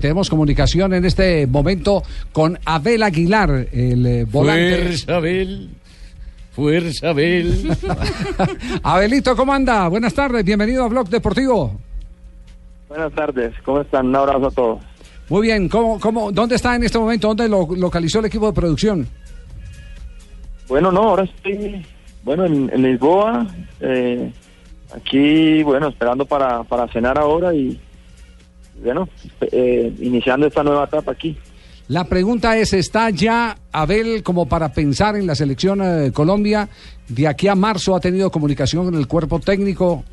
[0.00, 2.02] Tenemos comunicación en este momento
[2.32, 4.78] con Abel Aguilar, el eh, volante.
[4.78, 5.68] Fuerza, Abel.
[6.52, 7.76] Fuerza, Abel.
[8.84, 9.86] Abelito, ¿cómo anda?
[9.88, 11.78] Buenas tardes, bienvenido a Blog Deportivo.
[12.88, 14.06] Buenas tardes, ¿cómo están?
[14.06, 14.82] Un abrazo a todos.
[15.28, 17.28] Muy bien, ¿cómo, cómo, ¿dónde está en este momento?
[17.28, 19.06] ¿Dónde lo localizó el equipo de producción?
[20.68, 21.84] Bueno, no, ahora estoy,
[22.24, 23.46] bueno, en, en Lisboa,
[23.80, 24.32] eh,
[24.96, 27.78] aquí, bueno, esperando para, para cenar ahora y,
[28.82, 29.08] bueno,
[29.40, 31.36] eh, iniciando esta nueva etapa aquí.
[31.88, 36.68] La pregunta es, ¿está ya Abel como para pensar en la selección eh, de Colombia?
[37.08, 40.04] De aquí a marzo ha tenido comunicación con el cuerpo técnico.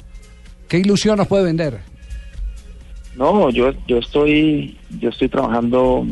[0.67, 1.79] ¿Qué ilusión nos puede vender?
[3.15, 6.05] No, yo, yo estoy, yo estoy trabajando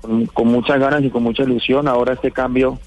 [0.00, 1.88] con, con muchas ganas y con mucha ilusión.
[1.88, 2.78] Ahora este cambio,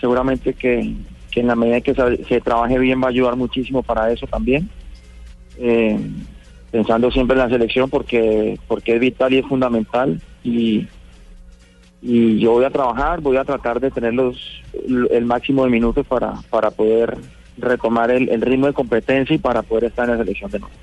[0.00, 0.94] seguramente que,
[1.30, 4.26] que en la medida que se, se trabaje bien va a ayudar muchísimo para eso
[4.26, 4.68] también.
[5.58, 5.98] Eh,
[6.70, 10.86] pensando siempre en la selección porque porque es vital y es fundamental y
[12.02, 14.36] y yo voy a trabajar, voy a tratar de tener los
[15.10, 17.16] el máximo de minutos para para poder
[17.58, 20.74] retomar el, el ritmo de competencia y para poder estar en la selección de nuevo.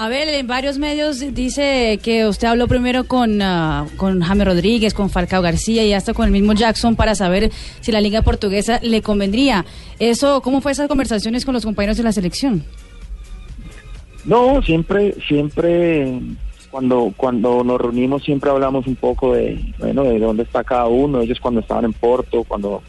[0.00, 5.10] Abel, en varios medios dice que usted habló primero con, uh, con Jaime Rodríguez, con
[5.10, 9.02] Falcao García y hasta con el mismo Jackson para saber si la liga portuguesa le
[9.02, 9.64] convendría.
[9.98, 12.62] Eso, ¿Cómo fue esas conversaciones con los compañeros de la selección?
[14.24, 16.20] No, siempre, siempre
[16.70, 21.20] cuando cuando nos reunimos siempre hablamos un poco de bueno de dónde está cada uno.
[21.20, 22.82] Ellos cuando estaban en Porto, cuando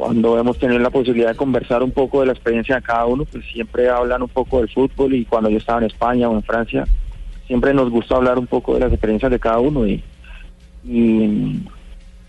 [0.00, 3.26] cuando hemos tenido la posibilidad de conversar un poco de la experiencia de cada uno,
[3.26, 5.14] pues siempre hablan un poco del fútbol.
[5.14, 6.86] Y cuando yo estaba en España o en Francia,
[7.46, 9.86] siempre nos gusta hablar un poco de las experiencias de cada uno.
[9.86, 10.02] Y,
[10.84, 11.60] y,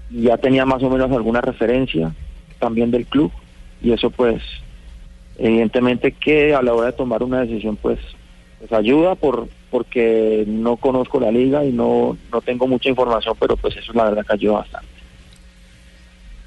[0.09, 2.13] y ya tenía más o menos alguna referencia
[2.59, 3.31] también del club.
[3.81, 4.43] Y eso pues
[5.37, 7.99] evidentemente que a la hora de tomar una decisión pues,
[8.59, 13.55] pues ayuda por porque no conozco la liga y no, no tengo mucha información, pero
[13.55, 14.87] pues eso es la verdad que ayuda bastante.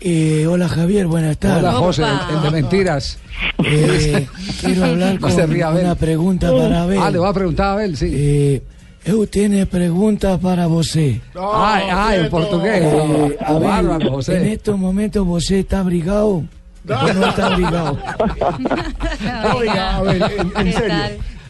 [0.01, 1.61] Eh, hola Javier, buenas tardes.
[1.63, 2.03] Hola José,
[2.35, 3.19] el de mentiras.
[3.67, 4.27] Eh,
[4.61, 5.85] quiero hablar con Abel.
[5.85, 6.99] una pregunta para Abel.
[7.01, 8.11] Ah, le va a preguntar a Abel, sí.
[8.15, 8.63] Eh,
[9.07, 11.21] eu tiene preguntas para você.
[11.35, 12.83] ay, ay, en portugués.
[12.83, 14.53] Eh, Ah, bárbaro, en José.
[14.53, 16.43] estos momentos você está abrigado
[16.89, 17.99] o no está abrigado.
[19.57, 20.97] Oiga, a ver, en, en ¿Qué serio.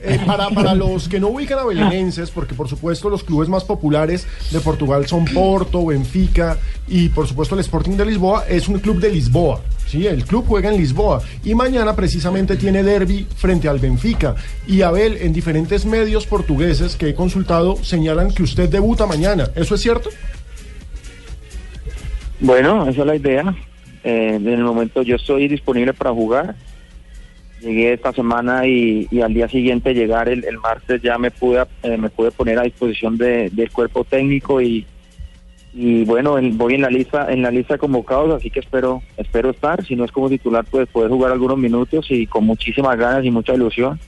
[0.01, 3.65] eh, para, para los que no ubican a belenenses, porque por supuesto los clubes más
[3.65, 8.79] populares de Portugal son Porto, Benfica y por supuesto el Sporting de Lisboa es un
[8.81, 9.61] club de Lisboa.
[9.87, 14.35] Sí, el club juega en Lisboa y mañana precisamente tiene derby frente al Benfica.
[14.67, 19.51] Y Abel, en diferentes medios portugueses que he consultado, señalan que usted debuta mañana.
[19.55, 20.11] ¿Eso es cierto?
[22.41, 23.55] Bueno, esa es la idea.
[24.05, 26.55] Eh, en el momento yo estoy disponible para jugar.
[27.61, 31.97] Llegué esta semana y, al día siguiente llegar el, el martes ya me pude eh,
[31.97, 34.85] me pude poner a disposición de- del cuerpo técnico y
[35.73, 39.03] y bueno en- voy en la lista en la lista de convocados así que espero
[39.17, 42.99] espero estar si no es como titular pues poder jugar algunos minutos y con muchísimas
[42.99, 43.99] ganas y mucha ilusión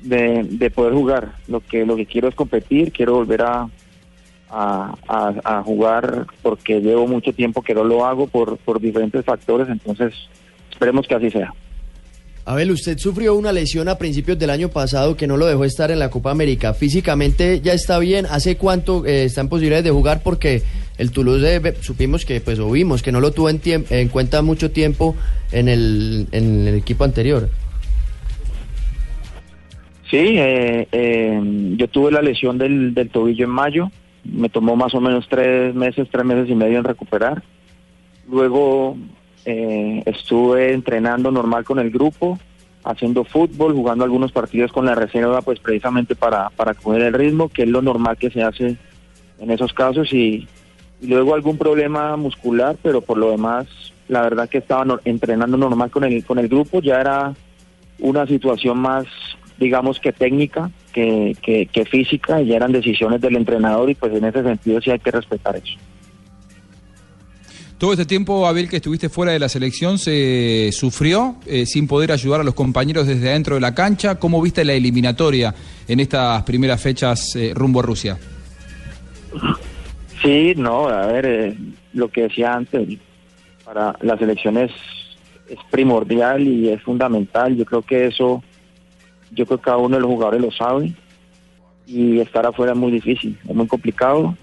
[0.00, 3.68] de, de poder jugar lo que lo que quiero es competir quiero volver a
[4.52, 9.24] a, a- a jugar porque llevo mucho tiempo que no lo hago por, por diferentes
[9.24, 10.12] factores, entonces
[10.70, 11.52] esperemos que así sea.
[12.44, 15.92] Abel, usted sufrió una lesión a principios del año pasado que no lo dejó estar
[15.92, 16.74] en la Copa América.
[16.74, 18.26] Físicamente ya está bien.
[18.28, 20.22] ¿Hace cuánto eh, está en posibilidades de jugar?
[20.24, 20.62] Porque
[20.98, 24.42] el Toulouse eh, supimos que, pues, o vimos que no lo tuvo en, en cuenta
[24.42, 25.14] mucho tiempo
[25.52, 27.48] en el, en el equipo anterior.
[30.10, 31.40] Sí, eh, eh,
[31.76, 33.90] yo tuve la lesión del, del tobillo en mayo,
[34.24, 37.42] me tomó más o menos tres meses, tres meses y medio en recuperar.
[38.28, 38.96] Luego
[39.44, 42.38] eh, estuve entrenando normal con el grupo,
[42.84, 47.48] haciendo fútbol, jugando algunos partidos con la reserva, pues precisamente para, para coger el ritmo,
[47.48, 48.76] que es lo normal que se hace
[49.38, 50.12] en esos casos.
[50.12, 50.48] Y,
[51.00, 53.66] luego algún problema muscular, pero por lo demás,
[54.06, 57.34] la verdad que estaba entrenando normal con el, con el grupo, ya era
[57.98, 59.06] una situación más,
[59.58, 64.12] digamos que técnica que, que, que física, y ya eran decisiones del entrenador y pues
[64.14, 65.74] en ese sentido sí hay que respetar eso.
[67.78, 72.12] Todo este tiempo, Abel, que estuviste fuera de la selección, se sufrió eh, sin poder
[72.12, 74.20] ayudar a los compañeros desde adentro de la cancha.
[74.20, 75.52] ¿Cómo viste la eliminatoria
[75.88, 78.18] en estas primeras fechas eh, rumbo a Rusia?
[80.22, 81.56] Sí, no, a ver, eh,
[81.94, 83.00] lo que decía antes,
[83.64, 84.70] para la selección es,
[85.48, 87.56] es primordial y es fundamental.
[87.56, 88.44] Yo creo que eso,
[89.32, 90.92] yo creo que cada uno de los jugadores lo sabe
[91.86, 94.36] y estar afuera es muy difícil, es muy complicado.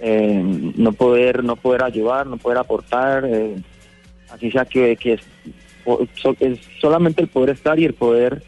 [0.00, 3.54] Eh, no poder, no poder ayudar, no poder aportar, eh,
[4.32, 5.20] así sea que, que es,
[6.80, 8.42] solamente el poder estar y el poder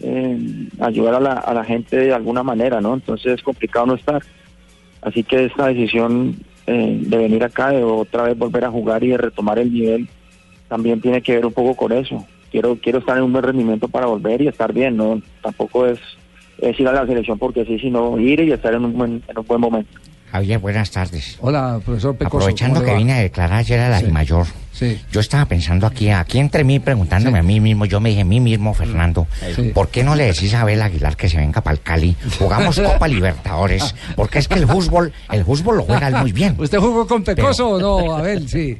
[0.00, 2.94] eh, ayudar a la, a la gente de alguna manera, ¿no?
[2.94, 4.22] Entonces es complicado no estar
[5.06, 6.36] Así que esta decisión
[6.66, 10.08] eh, de venir acá, de otra vez volver a jugar y de retomar el nivel,
[10.68, 12.26] también tiene que ver un poco con eso.
[12.50, 15.98] Quiero quiero estar en un buen rendimiento para volver y estar bien, no tampoco es,
[16.58, 19.38] es ir a la selección porque sí, sino ir y estar en un buen, en
[19.38, 19.90] un buen momento.
[20.30, 21.38] Javier, buenas tardes.
[21.40, 22.38] Hola, profesor Pecoso.
[22.38, 24.06] Aprovechando ¿cómo le que vine a declarar ayer a la Sí.
[24.06, 25.00] mayor, Sí.
[25.12, 27.40] yo estaba pensando aquí, aquí entre mí, preguntándome Sí.
[27.40, 29.70] a mí mismo, yo me dije a mí mismo, Fernando, Sí.
[29.72, 32.16] ¿por qué no le decís a Abel Aguilar que se venga para el Cali?
[32.38, 36.56] Jugamos Copa Libertadores, porque es que el fútbol, el fútbol lo juega muy bien.
[36.58, 38.48] ¿Usted jugó con Pecoso o no, Abel?
[38.48, 38.76] Sí.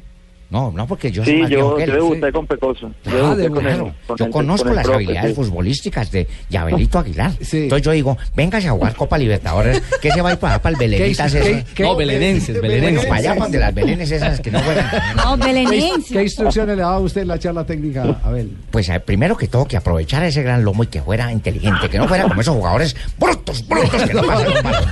[0.49, 1.89] No, no, porque yo soy Sí, viejo yo, que él.
[1.91, 2.91] yo debuté con Pecoso.
[3.05, 5.43] Yo Ah, debuté con él, con Yo el- conozco con las profe, habilidades sí.
[5.43, 7.33] futbolísticas de Yabelito Aguilar.
[7.41, 7.65] Sí.
[7.65, 10.73] Entonces yo digo, véngase a jugar Copa Libertadores, que se va a ir para, para
[10.75, 11.65] el Belenitas ¿Qué- ese.
[11.75, 13.07] qué- No, belenenses, Bueno, belenenses.
[13.07, 14.87] para allá, para donde las belenes esas que no juegan.
[15.17, 16.15] No, ¿Qué, belenense.
[16.15, 18.57] qué instrucciones le daba usted en la charla técnica, Abel?
[18.71, 21.99] Pues eh, primero que todo, que aprovechara ese gran lomo y que fuera inteligente, que
[21.99, 24.85] no fuera como esos jugadores brutos, brutos, que no pasan un balón.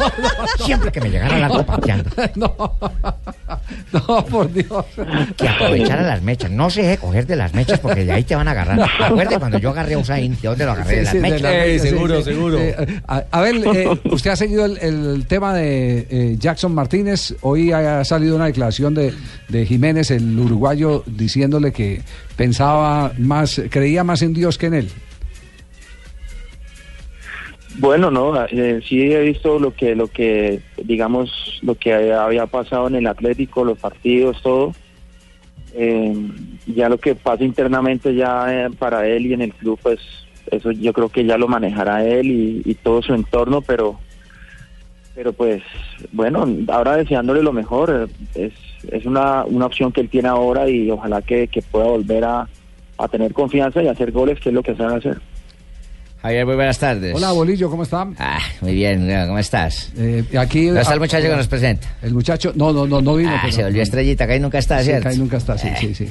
[0.64, 1.78] Siempre que me llegara la copa.
[2.34, 2.54] No,
[3.92, 4.84] no, por Dios.
[5.44, 6.50] Que aprovechara las mechas.
[6.50, 8.80] No se deje coger de las mechas porque de ahí te van a agarrar.
[9.00, 10.96] Acuerde cuando yo agarré a Usain, ¿de dónde lo agarré?
[10.96, 11.42] De las Sí, de mechas.
[11.42, 12.22] la Eh, mecha, sí, seguro, sí.
[12.24, 12.58] seguro.
[12.58, 12.74] Eh,
[13.06, 17.34] a- Abel, eh, usted ha seguido el, el tema de eh, Jackson Martínez.
[17.42, 19.12] Hoy ha salido una declaración de,
[19.48, 22.00] de Jiménez, el uruguayo, diciéndole que
[22.36, 24.88] pensaba más, creía más en Dios que en él.
[27.76, 32.86] Bueno, no, eh, sí he visto lo que, lo que, digamos, lo que había pasado
[32.86, 34.72] en el Atlético, los partidos, todo.
[35.76, 36.14] Eh,
[36.66, 39.98] ya lo que pasa internamente ya eh, para él y en el club, pues
[40.50, 43.98] eso yo creo que ya lo manejará él y, todo su entorno, pero,
[45.14, 45.62] pero pues,
[46.12, 48.52] bueno, ahora deseándole lo mejor, eh, es,
[48.92, 52.48] es una, una opción que él tiene ahora y ojalá que, que pueda volver a,
[52.98, 55.20] a tener confianza y hacer goles, que es lo que sabe hacer.
[56.24, 57.14] Javier, muy buenas tardes.
[57.14, 58.08] Hola, Bolillo, ¿cómo está?
[58.18, 59.90] Ah, muy bien, ¿cómo estás?
[59.98, 61.86] Eh, aquí, ¿Dónde está ah, el muchacho que nos presenta?
[62.00, 63.30] El muchacho, no, no, no, no vino.
[63.30, 65.02] Ah, se volvió estrellita, que ahí nunca está, Sí, ¿cierto?
[65.02, 65.76] que ahí nunca está, sí, Eh.
[65.78, 66.08] sí, sí.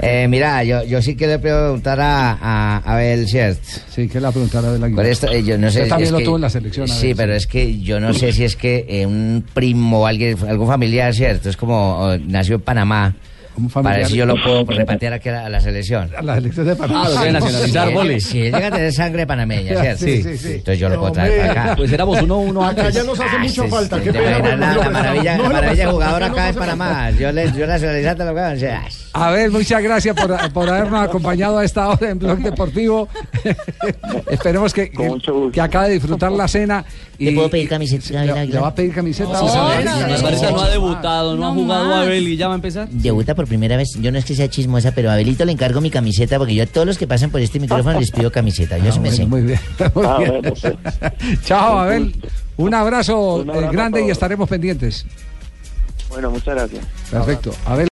[0.00, 3.60] Eh, mira, yo, yo sí quiero preguntar a, a Abel, ¿cierto?
[3.94, 4.92] Sí, que la preguntar a Aguilar.
[4.92, 5.80] Por esto, eh, yo no sé.
[5.80, 6.90] Usted también es lo que- tuvo en la selección.
[6.90, 10.00] a Sí, ver, pero es que yo no sé si es que eh, un primo
[10.00, 11.50] o alguien, algún familiar, ¿cierto?
[11.50, 13.14] Es como oh, nació en Panamá.
[13.60, 13.82] Un familiar.
[13.82, 16.10] Para ver si yo lo puedo repatriar aquí a la, a la selección.
[16.16, 17.02] A la selección de Panamá.
[17.04, 18.20] Ah, lo quiere nacionalizar, Boli.
[18.20, 20.04] Si llega a tener sangre panameña, ¿cierto?
[20.04, 20.48] Sí, sí, sí.
[20.54, 21.76] Entonces yo lo puedo traer para acá.
[21.76, 22.94] Pues éramos uno uno Acá antes.
[22.94, 23.96] ya nos hace Ah, mucha falta.
[23.98, 24.56] sí, Qué te pena.
[24.56, 27.10] la, maravilla, No la lo maravilla prestamos, jugador acá acá no de hace Panamá.
[27.12, 31.64] Yo, le, yo nacionalizando lo que sea, Abel, muchas gracias por, por habernos acompañado a
[31.64, 33.08] esta hora en Blog Deportivo.
[34.30, 34.90] Esperemos que,
[35.52, 36.84] que, acabe de disfrutar la cena.
[37.18, 39.32] Y, ¿Le puedo pedir camiseta, ¿Le, va a pedir camiseta?
[39.32, 40.54] No, Sí, no, no, Sí, no, sí, Margarita sí.
[40.54, 42.06] no ha debutado, no, ha jugado más.
[42.06, 42.88] Abel y ya va a empezar.
[42.88, 43.88] Debuta por primera vez.
[44.00, 46.62] Yo no es que sea chismosa, pero a Abelito le encargo mi camiseta porque yo
[46.62, 48.78] a todos los que pasan por este micrófono les pido camiseta.
[48.78, 49.26] Yo Ah, sí me bueno, sé.
[49.26, 49.60] muy bien.
[49.94, 50.30] muy Ah, bien.
[50.30, 51.42] bueno, pues.
[51.44, 52.14] Chao, Abel.
[52.56, 55.04] Un abrazo, Un abrazo eh, grande y estaremos pendientes.
[56.08, 56.84] Bueno, muchas gracias.
[57.10, 57.54] Perfecto.
[57.66, 57.88] Abel.